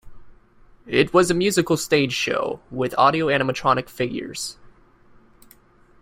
It 0.87 1.13
was 1.13 1.29
a 1.29 1.35
musical 1.35 1.77
stage 1.77 2.13
show, 2.13 2.59
with 2.71 2.97
audio-animatronic 2.97 3.87
figures. 3.87 4.57